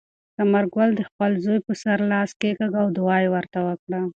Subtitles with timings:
[0.37, 4.01] ثمرګل د خپل زوی په سر لاس کېکاږه او دعا یې ورته وکړه.